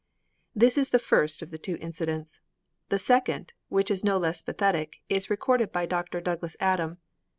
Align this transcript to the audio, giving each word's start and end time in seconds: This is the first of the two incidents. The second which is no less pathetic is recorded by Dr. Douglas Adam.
This 0.55 0.79
is 0.79 0.89
the 0.89 0.97
first 0.97 1.43
of 1.43 1.51
the 1.51 1.59
two 1.59 1.77
incidents. 1.79 2.39
The 2.89 2.97
second 2.97 3.53
which 3.69 3.91
is 3.91 4.03
no 4.03 4.17
less 4.17 4.41
pathetic 4.41 5.01
is 5.09 5.29
recorded 5.29 5.71
by 5.71 5.85
Dr. 5.85 6.19
Douglas 6.21 6.57
Adam. 6.59 6.97